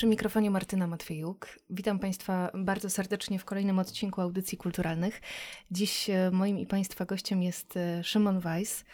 [0.00, 1.48] Przy mikrofonie Martyna Matwiejuk.
[1.70, 5.20] Witam Państwa bardzo serdecznie w kolejnym odcinku Audycji Kulturalnych.
[5.70, 8.84] Dziś e, moim i Państwa gościem jest e, Szymon Weiss,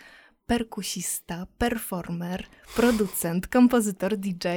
[0.47, 4.49] perkusista, performer, producent, kompozytor, DJ.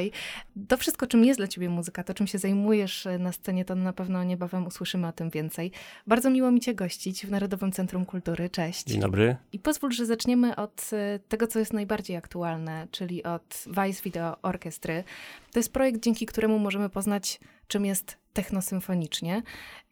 [0.67, 3.75] To wszystko, czym jest dla Ciebie muzyka, to czym się zajmujesz e, na scenie, to
[3.75, 5.71] na pewno niebawem usłyszymy o tym więcej.
[6.07, 8.49] Bardzo miło mi Cię gościć w Narodowym Centrum Kultury.
[8.49, 8.83] Cześć.
[8.85, 9.35] Dzień dobry.
[9.53, 14.41] I pozwól, że zaczniemy od e, tego, co jest najbardziej aktualne, czyli od Vice Video
[14.41, 15.03] Orkestry.
[15.51, 19.43] To jest projekt, dzięki któremu możemy poznać, czym jest technosymfonicznie.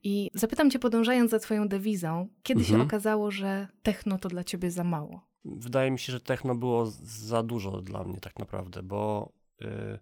[0.04, 2.88] I zapytam cię, podążając za twoją dewizą, kiedy się Mhm.
[2.88, 5.27] okazało, że techno to dla ciebie za mało?
[5.56, 9.32] Wydaje mi się, że techno było za dużo dla mnie tak naprawdę, bo
[9.62, 10.00] y,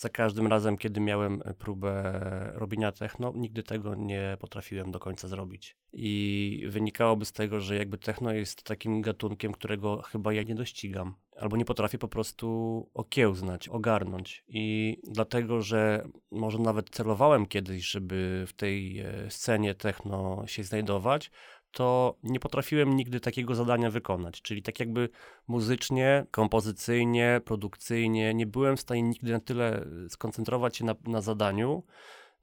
[0.00, 2.20] za każdym razem, kiedy miałem próbę
[2.54, 5.76] robienia techno, nigdy tego nie potrafiłem do końca zrobić.
[5.92, 11.14] I wynikałoby z tego, że jakby techno jest takim gatunkiem, którego chyba ja nie dościgam.
[11.36, 14.44] Albo nie potrafię po prostu okiełznać, ogarnąć.
[14.48, 21.30] I dlatego, że może nawet celowałem kiedyś, żeby w tej e, scenie techno się znajdować,
[21.72, 24.42] to nie potrafiłem nigdy takiego zadania wykonać.
[24.42, 25.08] Czyli tak jakby
[25.48, 31.82] muzycznie, kompozycyjnie, produkcyjnie nie byłem w stanie nigdy na tyle skoncentrować się na, na zadaniu,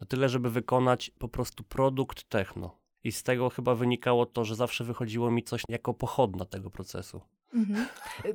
[0.01, 2.79] na tyle, żeby wykonać po prostu produkt techno.
[3.03, 7.21] I z tego chyba wynikało to, że zawsze wychodziło mi coś jako pochodna tego procesu.
[7.53, 7.87] Mhm.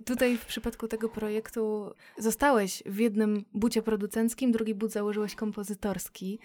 [0.05, 6.39] Tutaj w przypadku tego projektu zostałeś w jednym bucie producenckim, drugi but założyłeś kompozytorski.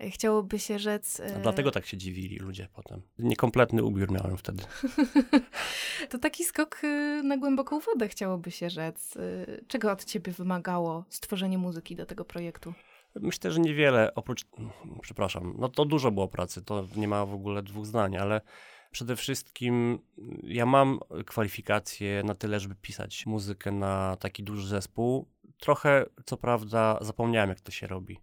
[0.00, 1.20] E, Chciałoby się rzec...
[1.20, 3.02] A e, dlatego tak się dziwili ludzie potem.
[3.18, 4.62] Niekompletny ubiór miałem wtedy.
[6.10, 6.82] To taki skok
[7.24, 9.18] na głęboką wodę, chciałoby się rzec.
[9.68, 12.74] Czego od ciebie wymagało stworzenie muzyki do tego projektu?
[13.14, 14.44] Myślę, że niewiele, oprócz,
[15.02, 18.40] przepraszam, no to dużo było pracy, to nie ma w ogóle dwóch zdań, ale
[18.94, 19.98] przede wszystkim
[20.42, 25.28] ja mam kwalifikacje na tyle, żeby pisać muzykę na taki duży zespół.
[25.58, 28.18] Trochę, co prawda, zapomniałem, jak to się robi.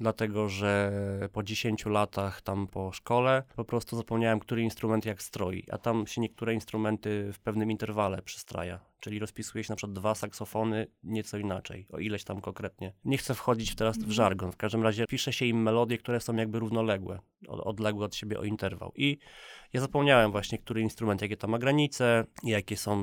[0.00, 0.92] Dlatego, że
[1.32, 6.06] po 10 latach tam po szkole po prostu zapomniałem, który instrument jak stroi, a tam
[6.06, 8.80] się niektóre instrumenty w pewnym interwale przystraja.
[9.00, 12.92] Czyli rozpisuje się na przykład dwa saksofony nieco inaczej, o ileś tam konkretnie.
[13.04, 16.36] Nie chcę wchodzić teraz w żargon, w każdym razie pisze się im melodie, które są
[16.36, 17.18] jakby równoległe,
[17.48, 18.92] od- odległe od siebie o interwał.
[18.96, 19.18] I
[19.72, 22.96] ja zapomniałem właśnie, który instrument, jakie to ma granice, jakie są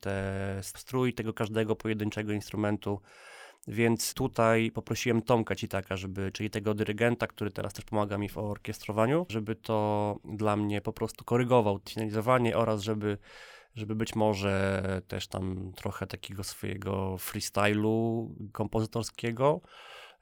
[0.00, 3.00] te strój tego każdego pojedynczego instrumentu.
[3.68, 8.38] Więc tutaj poprosiłem Tomka Citaka, żeby, czyli tego dyrygenta, który teraz też pomaga mi w
[8.38, 13.18] orkiestrowaniu, żeby to dla mnie po prostu korygował finalizowanie oraz żeby,
[13.74, 19.60] żeby być może też tam trochę takiego swojego freestylu kompozytorskiego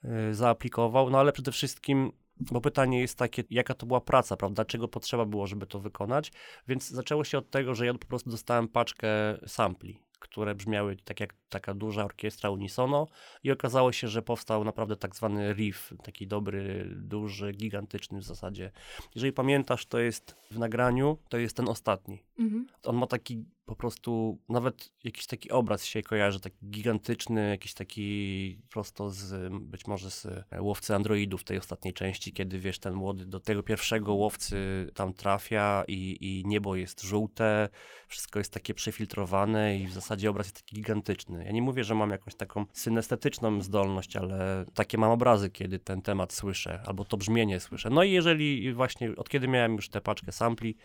[0.05, 1.11] y, zaaplikował.
[1.11, 4.65] No ale przede wszystkim, bo pytanie jest takie, jaka to była praca, prawda?
[4.65, 6.33] Czego potrzeba było, żeby to wykonać?
[6.69, 9.09] Więc zaczęło się od tego, że ja po prostu dostałem paczkę
[9.47, 13.07] sampli które brzmiały tak jak taka duża orkiestra unisono
[13.43, 18.71] i okazało się, że powstał naprawdę tak zwany riff, taki dobry, duży, gigantyczny w zasadzie.
[19.15, 22.23] Jeżeli pamiętasz, to jest w nagraniu, to jest ten ostatni.
[22.39, 22.67] Mhm.
[22.83, 28.59] On ma taki po prostu, nawet jakiś taki obraz się kojarzy, taki gigantyczny, jakiś taki
[28.71, 30.27] prosto z, być może z
[30.61, 35.85] łowcy androidów tej ostatniej części, kiedy wiesz, ten młody do tego pierwszego łowcy tam trafia
[35.89, 37.69] i, i niebo jest żółte,
[38.09, 41.38] wszystko jest takie przefiltrowane i w zasadzie obraz jest taki gigantyczny.
[41.45, 46.03] Ja nie mówię, że mam jakąś taką synestetyczną zdolność, ale takie mam obrazy, kiedy ten
[46.03, 47.91] temat słyszę, albo to brzmienie słyszę.
[47.91, 50.77] No i jeżeli właśnie, od kiedy miałem już tę paczkę sampli,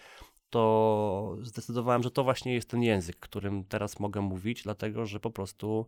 [0.50, 5.32] to zdecydowałem, że to właśnie jest ten język, którym teraz mogę mówić, dlatego że po
[5.32, 5.88] prostu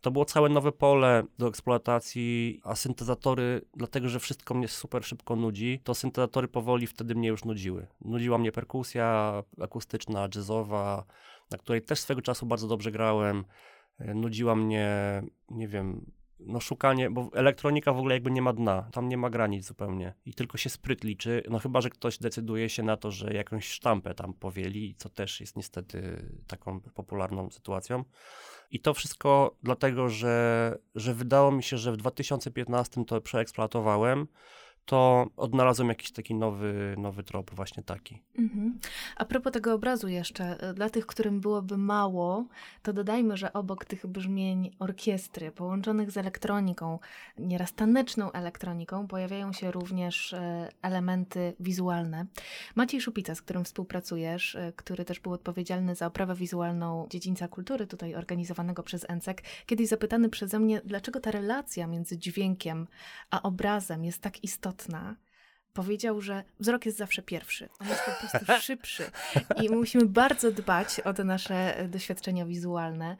[0.00, 5.36] to było całe nowe pole do eksploatacji, a syntezatory, dlatego że wszystko mnie super szybko
[5.36, 7.86] nudzi, to syntezatory powoli wtedy mnie już nudziły.
[8.00, 11.04] Nudziła mnie perkusja akustyczna, jazzowa,
[11.50, 13.44] na której też swego czasu bardzo dobrze grałem.
[14.14, 16.10] Nudziła mnie, nie wiem,
[16.46, 20.14] no szukanie, bo elektronika w ogóle jakby nie ma dna, tam nie ma granic zupełnie
[20.26, 23.68] i tylko się spryt liczy, no chyba, że ktoś decyduje się na to, że jakąś
[23.68, 28.04] sztampę tam powieli, co też jest niestety taką popularną sytuacją.
[28.70, 34.26] I to wszystko dlatego, że, że wydało mi się, że w 2015 to przeeksploatowałem,
[34.90, 38.22] to odnalazłem jakiś taki nowy, nowy trop, właśnie taki.
[38.38, 38.78] Mhm.
[39.16, 42.46] A propos tego obrazu jeszcze, e, dla tych, którym byłoby mało,
[42.82, 46.98] to dodajmy, że obok tych brzmień orkiestry połączonych z elektroniką,
[47.38, 52.26] nieraz taneczną elektroniką, pojawiają się również e, elementy wizualne.
[52.74, 57.86] Maciej Szupica, z którym współpracujesz, e, który też był odpowiedzialny za oprawę wizualną dziedzińca kultury,
[57.86, 62.86] tutaj organizowanego przez ENCEK, kiedyś zapytany przeze mnie, dlaczego ta relacja między dźwiękiem
[63.30, 64.79] a obrazem jest tak istotna,
[65.72, 67.68] powiedział, że wzrok jest zawsze pierwszy.
[67.78, 69.10] On jest po prostu szybszy.
[69.62, 73.16] I musimy bardzo dbać o te nasze doświadczenia wizualne.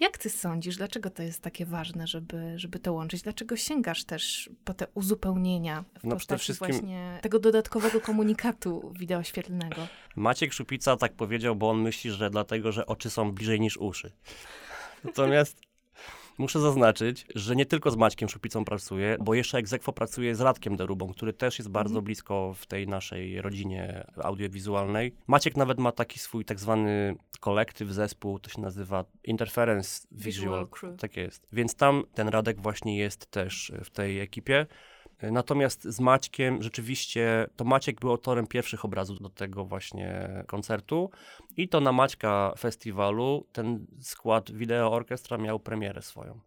[0.00, 3.22] Jak ty sądzisz, dlaczego to jest takie ważne, żeby, żeby to łączyć?
[3.22, 6.68] Dlaczego sięgasz też po te uzupełnienia w no, postaci wszystkim...
[6.68, 9.86] właśnie tego dodatkowego komunikatu wideoświetlnego?
[10.16, 14.12] Maciek Szupica tak powiedział, bo on myśli, że dlatego, że oczy są bliżej niż uszy.
[15.04, 15.69] Natomiast
[16.40, 20.76] Muszę zaznaczyć, że nie tylko z Maćkiem Szupicą pracuję, bo jeszcze egzekwo pracuję z Radkiem
[20.76, 22.04] Derubą, który też jest bardzo mhm.
[22.04, 25.14] blisko w tej naszej rodzinie audiowizualnej.
[25.26, 30.24] Maciek nawet ma taki swój tak zwany kolektyw, zespół, to się nazywa Interference Visual.
[30.24, 31.00] Visual Crew.
[31.00, 31.46] Tak jest.
[31.52, 34.66] Więc tam ten Radek właśnie jest też w tej ekipie.
[35.22, 41.10] Natomiast z Maćkiem rzeczywiście, to Maciek był autorem pierwszych obrazów do tego właśnie koncertu
[41.56, 46.40] i to na Maćka festiwalu ten skład Wideo Orkiestra miał premierę swoją.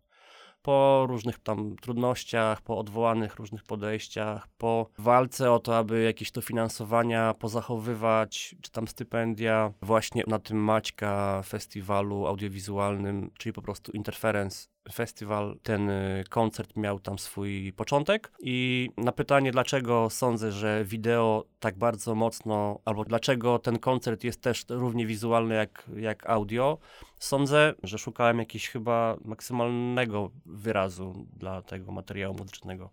[0.64, 7.34] Po różnych tam trudnościach, po odwołanych różnych podejściach, po walce o to, aby jakieś dofinansowania
[7.34, 14.68] pozachowywać, czy tam stypendia, właśnie na tym Maćka festiwalu audiowizualnym, czyli po prostu Interference.
[14.94, 21.46] Festiwal, ten y, koncert miał tam swój początek i na pytanie, dlaczego sądzę, że wideo
[21.60, 26.78] tak bardzo mocno, albo dlaczego ten koncert jest też równie wizualny jak, jak audio,
[27.24, 32.90] sądzę, że szukałem jakiegoś chyba maksymalnego wyrazu dla tego materiału muzycznego.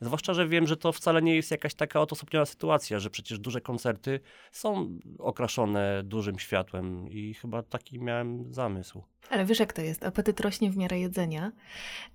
[0.00, 3.60] Zwłaszcza, że wiem, że to wcale nie jest jakaś taka odosobniona sytuacja, że przecież duże
[3.60, 4.20] koncerty
[4.52, 9.02] są okraszone dużym światłem i chyba taki miałem zamysł.
[9.30, 10.04] Ale wiesz, jak to jest?
[10.04, 11.52] Apetyt rośnie w miarę jedzenia.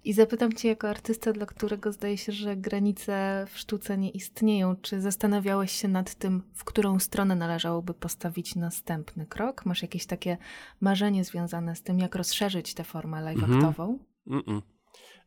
[0.04, 4.76] I zapytam cię jako artysta, dla którego zdaje się, że granice w sztuce nie istnieją,
[4.76, 9.66] czy zastanawiałeś się nad tym, w którą stronę należałoby postawić następny krok?
[9.66, 10.38] Masz jakieś takie
[10.82, 13.98] marzenie związane z tym, jak rozszerzyć tę formę live-aktową?
[14.28, 14.62] Mm -mm.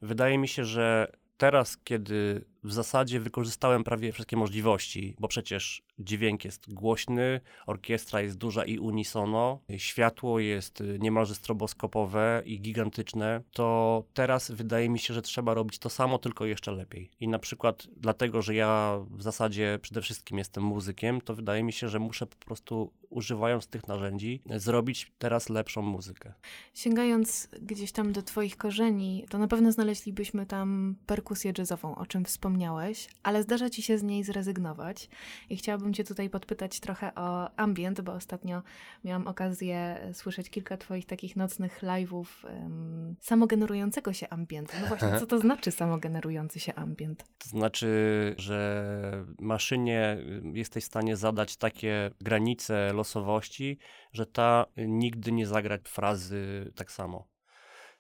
[0.02, 6.44] Wydaje mi się, że teraz, kiedy w zasadzie wykorzystałem prawie wszystkie możliwości, bo przecież dźwięk
[6.44, 14.04] jest głośny, orkiestra jest duża i unisono, światło jest y, niemalże stroboskopowe i gigantyczne, to
[14.14, 17.10] teraz wydaje mi się, że trzeba robić to samo, tylko jeszcze lepiej.
[17.20, 21.72] I na przykład dlatego, że ja w zasadzie przede wszystkim jestem muzykiem, to wydaje mi
[21.72, 26.32] się, że muszę po prostu używając tych narzędzi zrobić teraz lepszą muzykę.
[26.74, 32.24] Sięgając gdzieś tam do twoich korzeni, to na pewno znaleźlibyśmy tam perkusję jazzową, o czym
[32.24, 35.08] wspomniałem wspomniałeś, ale zdarza ci się z niej zrezygnować.
[35.50, 38.62] I chciałabym cię tutaj podpytać trochę o ambient, bo ostatnio
[39.04, 44.72] miałam okazję słyszeć kilka twoich takich nocnych live'ów um, samogenerującego się ambientu.
[44.81, 47.25] No właśnie, co to znaczy samogenerujący się ambient?
[47.38, 47.88] To znaczy,
[48.38, 50.19] że maszynie
[50.52, 53.79] jesteś w stanie zadać takie granice losowości,
[54.12, 57.31] że ta nigdy nie zagra frazy tak samo.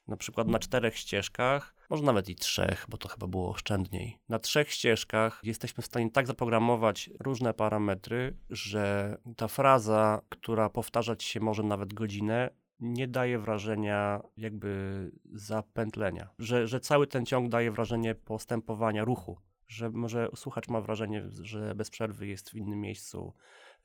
[0.08, 4.18] Na przykład na czterech ścieżkach może nawet i trzech, bo to chyba było oszczędniej.
[4.28, 11.24] Na trzech ścieżkach jesteśmy w stanie tak zaprogramować różne parametry, że ta fraza, która powtarzać
[11.24, 17.70] się może nawet godzinę, nie daje wrażenia jakby zapętlenia, że, że cały ten ciąg daje
[17.70, 23.32] wrażenie postępowania ruchu, że może słuchacz ma wrażenie, że bez przerwy jest w innym miejscu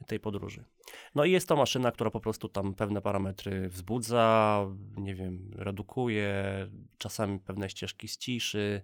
[0.08, 0.66] tej podróży.
[1.16, 4.66] No i jest to maszyna, która po prostu tam pewne parametry wzbudza,
[4.98, 6.44] nie wiem, redukuje,
[6.98, 8.82] czasami pewne ścieżki ściszy.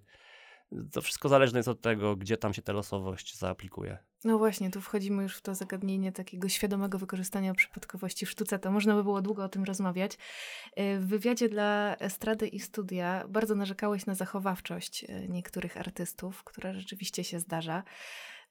[0.91, 3.97] To wszystko zależne jest od tego, gdzie tam się ta losowość zaaplikuje.
[4.23, 8.59] No właśnie, tu wchodzimy już w to zagadnienie takiego świadomego wykorzystania przypadkowości w sztuce.
[8.59, 10.13] To można by było długo o tym rozmawiać.
[10.13, 16.73] Y, w wywiadzie dla Estrady i Studia bardzo narzekałeś na zachowawczość y, niektórych artystów, która
[16.73, 17.83] rzeczywiście się zdarza.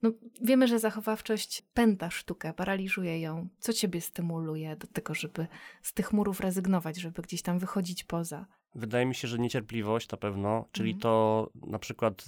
[0.03, 0.11] No,
[0.43, 3.49] wiemy, że zachowawczość pęta sztukę, paraliżuje ją.
[3.59, 5.47] Co ciebie stymuluje do tego, żeby
[5.83, 8.47] z tych murów rezygnować, żeby gdzieś tam wychodzić poza?
[8.75, 11.01] Wydaje mi się, że niecierpliwość na pewno, czyli mhm.
[11.01, 12.25] to na przykład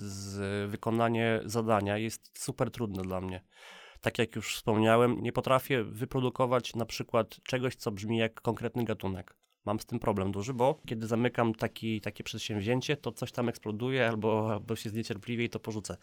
[0.69, 3.45] wykonanie zadania jest super trudne dla mnie.
[4.01, 9.37] Tak jak już wspomniałem, nie potrafię wyprodukować na przykład czegoś, co brzmi jak konkretny gatunek.
[9.65, 14.09] Mam z tym problem duży, bo kiedy zamykam taki, takie przedsięwzięcie, to coś tam eksploduje
[14.09, 15.97] albo, albo się zniecierpliwie i to porzucę.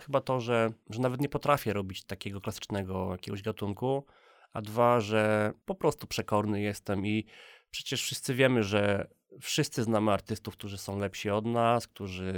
[0.00, 4.04] Chyba to, że, że nawet nie potrafię robić takiego klasycznego jakiegoś gatunku,
[4.52, 7.26] a dwa, że po prostu przekorny jestem i
[7.70, 9.06] przecież wszyscy wiemy, że
[9.40, 12.32] wszyscy znamy artystów, którzy są lepsi od nas, którzy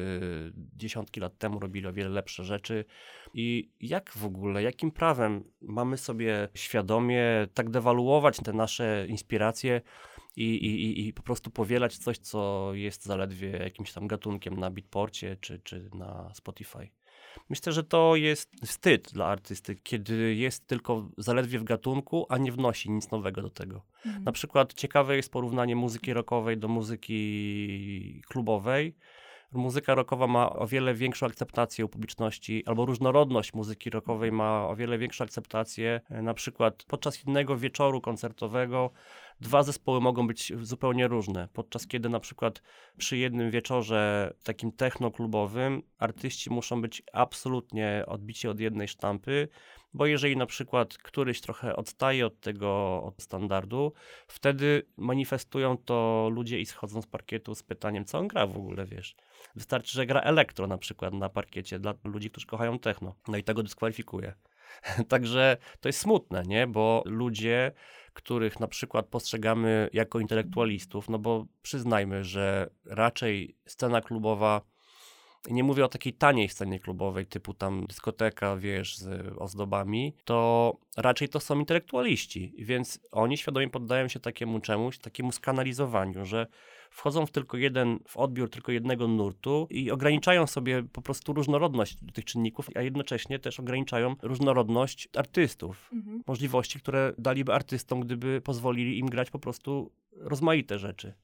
[0.77, 2.85] dziesiątki lat temu robili o wiele lepsze rzeczy.
[3.35, 9.81] I jak w ogóle, jakim prawem mamy sobie świadomie tak dewaluować te nasze inspiracje
[10.37, 15.37] i, i, i po prostu powielać coś, co jest zaledwie jakimś tam gatunkiem na Beatporcie
[15.41, 16.89] czy, czy na Spotify?
[17.49, 22.53] Myślę, że to jest wstyd dla artysty, kiedy jest tylko zaledwie w gatunku, a nie
[22.53, 23.83] wnosi nic nowego do tego.
[24.07, 24.25] Mhm.
[24.25, 28.97] Na przykład ciekawe jest porównanie muzyki rockowej do muzyki klubowej.
[29.53, 34.77] Muzyka rockowa ma o wiele większą akceptację u publiczności, albo różnorodność muzyki rockowej ma o
[34.77, 36.01] wiele większą akceptację.
[36.11, 38.91] Na przykład podczas innego wieczoru koncertowego
[39.41, 42.63] dwa zespoły mogą być zupełnie różne, podczas kiedy na przykład
[42.99, 49.49] przy jednym wieczorze takim technoklubowym artyści muszą być absolutnie odbici od jednej sztampy,
[49.95, 53.93] bo jeżeli na przykład któryś trochę odstaje od tego od standardu,
[54.29, 58.87] wtedy manifestują to ludzie i schodzą z parkietu z pytaniem, co on gra w ogóle,
[58.87, 59.17] wiesz.
[59.57, 63.15] Wystarczy, że gra elektro na przykład na parkiecie dla ludzi, którzy kochają techno.
[63.29, 64.35] No i tego dyskwalifikuje.
[65.09, 66.67] Także to jest smutne, nie?
[66.67, 67.73] Bo ludzie
[68.15, 74.61] których na przykład postrzegamy jako intelektualistów, no bo przyznajmy, że raczej scena klubowa
[75.51, 81.29] nie mówię o takiej taniej scenie klubowej, typu tam dyskoteka, wiesz, z ozdobami, to raczej
[81.29, 86.47] to są intelektualiści, więc oni świadomie poddają się takiemu czemuś, takiemu skanalizowaniu, że
[86.95, 91.97] wchodzą w tylko jeden, w odbiór tylko jednego nurtu i ograniczają sobie po prostu różnorodność
[92.13, 95.91] tych czynników, a jednocześnie też ograniczają różnorodność artystów.
[95.93, 96.23] Mhm.
[96.27, 101.15] Możliwości, które daliby artystom, gdyby pozwolili im grać po prostu rozmaite rzeczy.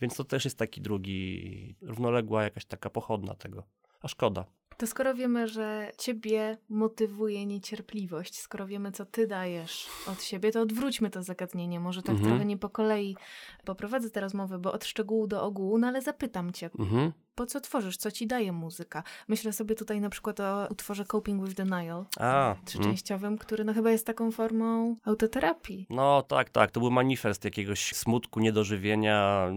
[0.00, 3.62] Więc to też jest taki drugi, równoległa jakaś taka pochodna tego.
[4.00, 4.44] A szkoda.
[4.80, 10.60] To skoro wiemy, że ciebie motywuje niecierpliwość, skoro wiemy, co ty dajesz od siebie, to
[10.60, 11.80] odwróćmy to zagadnienie.
[11.80, 12.30] Może tak mhm.
[12.30, 13.16] trochę nie po kolei
[13.64, 16.70] poprowadzę tę rozmowę, bo od szczegółu do ogółu, no ale zapytam cię.
[16.78, 19.02] Mhm po co tworzysz, co ci daje muzyka.
[19.28, 23.38] Myślę sobie tutaj na przykład o utworze Coping with Denial, A, trzyczęściowym, mm.
[23.38, 25.86] który no chyba jest taką formą autoterapii.
[25.90, 29.48] No tak, tak, to był manifest jakiegoś smutku, niedożywienia.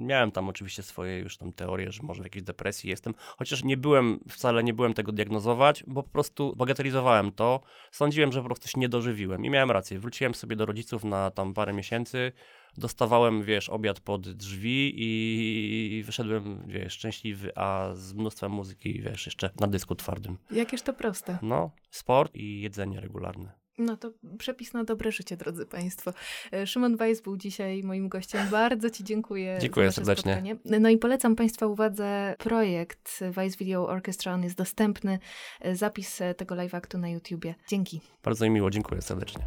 [0.00, 3.76] Miałem tam oczywiście swoje już tam teorie, że może w jakiejś depresji jestem, chociaż nie
[3.76, 7.60] byłem, wcale nie byłem tego diagnozować, bo po prostu bagatelizowałem to.
[7.92, 9.98] Sądziłem, że po prostu się nie dożywiłem i miałem rację.
[9.98, 12.32] Wróciłem sobie do rodziców na tam parę miesięcy,
[12.76, 19.50] dostawałem, wiesz, obiad pod drzwi i wyszedłem, wiesz, szczęśliwy, a z mnóstwem muzyki, wiesz, jeszcze
[19.60, 20.38] na dysku twardym.
[20.50, 21.38] Jakież to proste.
[21.42, 23.52] No, sport i jedzenie regularne.
[23.78, 26.12] No to przepis na dobre życie, drodzy Państwo.
[26.52, 28.48] E, Szymon Weiss był dzisiaj moim gościem.
[28.50, 29.58] Bardzo Ci dziękuję.
[29.60, 30.32] Dziękuję serdecznie.
[30.32, 30.80] Spotkanie.
[30.80, 34.34] No i polecam Państwa uwadze projekt Weiss Video Orchestra.
[34.34, 35.18] On jest dostępny.
[35.60, 37.54] E, zapis tego live aktu na YouTubie.
[37.68, 38.00] Dzięki.
[38.22, 39.46] Bardzo mi miło, dziękuję serdecznie.